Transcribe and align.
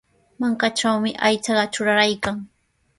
Mankatrawmi 0.39 1.11
aychaqa 1.27 1.65
truraraykan. 1.73 2.35